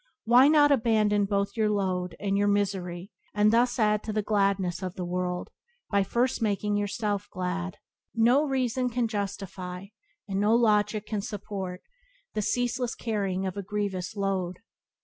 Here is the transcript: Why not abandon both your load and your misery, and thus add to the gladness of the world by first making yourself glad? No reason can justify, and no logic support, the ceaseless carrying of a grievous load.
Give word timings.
Why 0.25 0.47
not 0.47 0.71
abandon 0.71 1.25
both 1.25 1.55
your 1.55 1.69
load 1.69 2.15
and 2.19 2.35
your 2.35 2.47
misery, 2.47 3.11
and 3.35 3.53
thus 3.53 3.77
add 3.77 4.01
to 4.05 4.11
the 4.11 4.23
gladness 4.23 4.81
of 4.81 4.95
the 4.95 5.05
world 5.05 5.51
by 5.91 6.01
first 6.01 6.41
making 6.41 6.75
yourself 6.75 7.27
glad? 7.29 7.77
No 8.15 8.43
reason 8.43 8.89
can 8.89 9.07
justify, 9.07 9.89
and 10.27 10.39
no 10.39 10.55
logic 10.55 11.07
support, 11.21 11.83
the 12.33 12.41
ceaseless 12.41 12.95
carrying 12.95 13.45
of 13.45 13.55
a 13.57 13.61
grievous 13.61 14.15
load. 14.15 14.61